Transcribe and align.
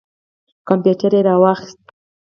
کمپیوټر 0.67 1.11
یې 1.17 1.21
را 1.27 1.35
واخیست. 1.41 1.79